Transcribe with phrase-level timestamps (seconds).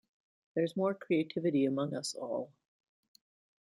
[0.55, 2.51] There's more creativity among us all.